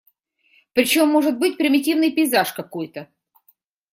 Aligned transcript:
Причем, 0.73 1.09
может 1.09 1.37
быть 1.37 1.57
примитивный 1.57 2.11
пейзаж 2.11 2.53
какой-то. 2.53 3.07